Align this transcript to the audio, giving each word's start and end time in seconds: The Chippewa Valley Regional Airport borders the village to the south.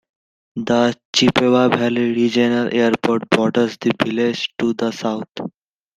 The 0.55 0.97
Chippewa 1.15 1.69
Valley 1.69 2.11
Regional 2.13 2.73
Airport 2.73 3.29
borders 3.29 3.77
the 3.77 3.91
village 4.03 4.49
to 4.57 4.73
the 4.73 4.89
south. 4.89 5.29